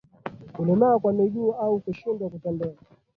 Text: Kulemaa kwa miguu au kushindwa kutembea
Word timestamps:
Kulemaa 0.53 0.99
kwa 0.99 1.13
miguu 1.13 1.53
au 1.53 1.79
kushindwa 1.79 2.29
kutembea 2.29 2.73